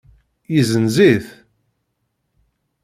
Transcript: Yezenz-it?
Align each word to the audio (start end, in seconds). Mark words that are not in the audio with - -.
Yezenz-it? 0.53 1.27